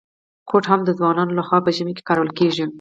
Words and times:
کوټ 0.49 0.63
هم 0.71 0.79
د 0.85 0.89
ځوانانو 0.99 1.37
لخوا 1.39 1.57
په 1.63 1.69
ژمي 1.77 1.93
کي 1.97 2.03
کارول 2.09 2.29
کیږي. 2.39 2.65